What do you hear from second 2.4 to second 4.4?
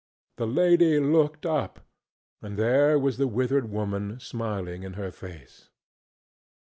and there was the withered woman